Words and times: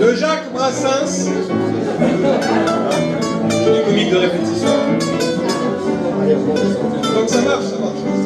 De 0.00 0.14
Jacques 0.14 0.52
Brassens. 0.54 1.28
C'est 3.50 3.72
du 3.74 3.82
comique 3.84 4.10
de 4.10 4.16
répétition. 4.16 4.68
Donc 7.14 7.28
ça 7.28 7.42
marche, 7.42 7.64
ça 7.64 7.78
marche. 7.78 8.17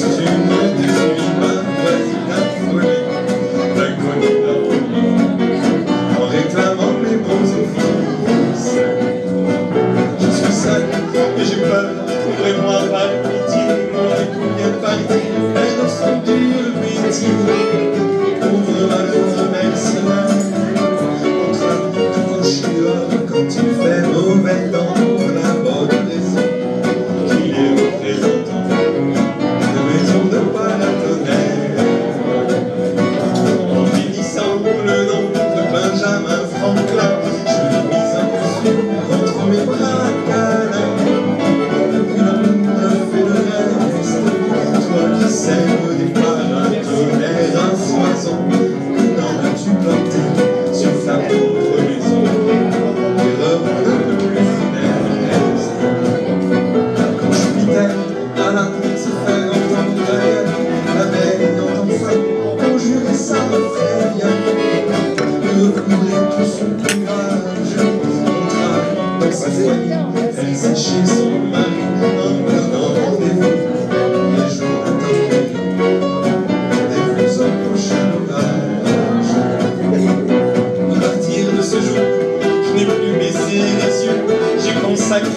Christian 0.00 0.49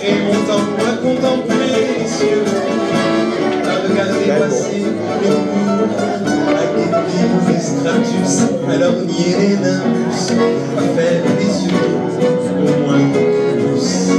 et 0.04 0.16
mon 0.26 0.40
temps 0.46 0.68
à 0.80 0.96
contempler 0.98 1.98
les 2.00 2.08
cieux, 2.08 2.44
à 3.66 3.88
regarder 3.88 4.28
passer 4.40 4.84
les 5.22 5.30
cours, 5.30 5.92
à 6.50 6.66
guetter 6.76 7.26
les 7.48 7.60
stratus, 7.60 8.36
à 8.70 8.78
lorgner 8.78 9.32
les 9.40 9.56
nimbus, 9.58 10.24
à 10.78 10.84
faire 10.96 11.24
des 11.38 11.54
yeux 11.66 11.94
au 12.60 12.88
moins 12.88 13.06
tous. 13.14 14.10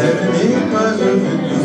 Elle 0.00 0.20
n'est 0.32 0.72
pas 0.72 0.90
revenue. 0.92 1.58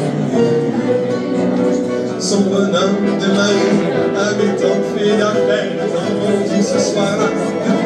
Son 2.19 2.41
bonhomme 2.41 3.19
de 3.19 3.27
maillot 3.27 3.93
avait 4.17 4.55
tant 4.55 4.79
fait 4.95 5.09
la 5.09 5.17
d'appel, 5.17 5.67
tant 5.93 6.09
vendu 6.19 6.61
ce 6.61 6.79
soir-là. 6.79 7.82